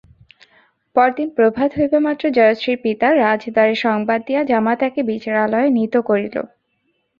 পর 0.95 1.07
দিন 1.17 1.27
প্রভাত 1.37 1.69
হইবামাত্র 1.77 2.23
জয়শ্রীর 2.37 2.77
পিতা 2.83 3.07
রাজদ্বারে 3.15 3.75
সংবাদ 3.85 4.19
দিয়া 4.27 4.41
জামাতাকে 4.43 5.01
বিচারালয়ে 5.11 5.69
নীত 5.77 5.95
করিল। 6.09 6.35